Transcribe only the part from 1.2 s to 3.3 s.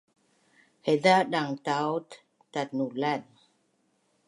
dang taaut tatnulan